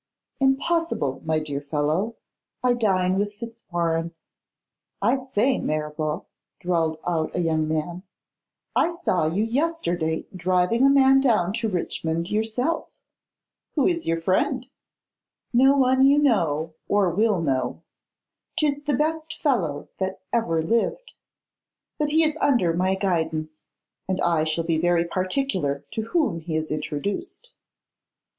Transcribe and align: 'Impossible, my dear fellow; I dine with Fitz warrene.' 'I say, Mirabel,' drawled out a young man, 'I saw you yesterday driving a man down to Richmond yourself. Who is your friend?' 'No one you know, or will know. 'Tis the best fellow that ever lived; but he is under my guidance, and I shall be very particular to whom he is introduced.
'Impossible, 0.39 1.21
my 1.25 1.37
dear 1.37 1.61
fellow; 1.61 2.15
I 2.63 2.73
dine 2.73 3.19
with 3.19 3.35
Fitz 3.35 3.63
warrene.' 3.71 4.15
'I 4.99 5.15
say, 5.15 5.59
Mirabel,' 5.59 6.25
drawled 6.59 6.97
out 7.05 7.35
a 7.35 7.39
young 7.39 7.67
man, 7.67 8.01
'I 8.75 8.93
saw 9.05 9.27
you 9.27 9.43
yesterday 9.43 10.25
driving 10.35 10.83
a 10.83 10.89
man 10.89 11.21
down 11.21 11.53
to 11.53 11.69
Richmond 11.69 12.31
yourself. 12.31 12.89
Who 13.75 13.85
is 13.85 14.07
your 14.07 14.19
friend?' 14.19 14.65
'No 15.53 15.77
one 15.77 16.03
you 16.03 16.17
know, 16.17 16.73
or 16.87 17.11
will 17.11 17.39
know. 17.39 17.83
'Tis 18.57 18.81
the 18.85 18.95
best 18.95 19.39
fellow 19.39 19.87
that 19.99 20.21
ever 20.33 20.63
lived; 20.63 21.13
but 21.99 22.09
he 22.09 22.23
is 22.23 22.35
under 22.41 22.73
my 22.73 22.95
guidance, 22.95 23.51
and 24.07 24.19
I 24.21 24.45
shall 24.45 24.63
be 24.63 24.79
very 24.79 25.05
particular 25.05 25.85
to 25.91 26.01
whom 26.05 26.39
he 26.39 26.55
is 26.55 26.71
introduced. 26.71 27.51